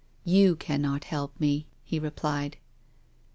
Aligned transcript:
"You 0.25 0.55
cannot 0.55 1.03
help 1.03 1.39
me," 1.39 1.67
he 1.83 1.99
repeated. 1.99 2.57